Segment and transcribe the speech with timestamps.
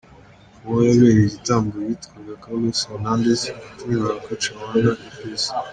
[0.67, 5.43] Uwo yabereye igitambo yitwaga Carlos Hernandez washinjwaga kwica Wanda Lopez.